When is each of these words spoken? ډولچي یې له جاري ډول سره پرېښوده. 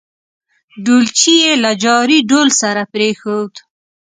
ډولچي 0.85 1.33
یې 1.43 1.53
له 1.63 1.71
جاري 1.83 2.19
ډول 2.31 2.47
سره 2.61 2.81
پرېښوده. 2.93 3.59